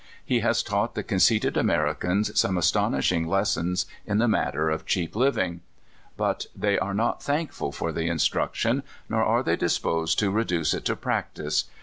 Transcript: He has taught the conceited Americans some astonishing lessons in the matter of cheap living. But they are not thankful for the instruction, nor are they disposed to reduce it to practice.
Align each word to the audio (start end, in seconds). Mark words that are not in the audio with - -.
He 0.25 0.39
has 0.39 0.63
taught 0.63 0.95
the 0.95 1.03
conceited 1.03 1.55
Americans 1.55 2.39
some 2.39 2.57
astonishing 2.57 3.27
lessons 3.27 3.85
in 4.03 4.17
the 4.17 4.27
matter 4.27 4.71
of 4.71 4.87
cheap 4.87 5.15
living. 5.15 5.61
But 6.17 6.47
they 6.55 6.79
are 6.79 6.95
not 6.95 7.21
thankful 7.21 7.71
for 7.71 7.91
the 7.91 8.07
instruction, 8.07 8.81
nor 9.09 9.23
are 9.23 9.43
they 9.43 9.57
disposed 9.57 10.17
to 10.17 10.31
reduce 10.31 10.73
it 10.73 10.85
to 10.85 10.95
practice. 10.95 11.65